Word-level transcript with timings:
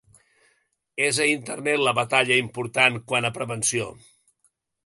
És 1.07 1.19
a 1.25 1.27
internet, 1.33 1.83
la 1.89 1.95
batalla 1.99 2.39
important 2.45 3.01
quant 3.13 3.31
a 3.31 3.35
prevenció? 3.39 3.93